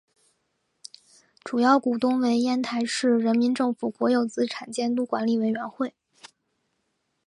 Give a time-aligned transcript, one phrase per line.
[1.43, 5.93] 主要股东为烟台市人民政府国有资产监督管理委员会。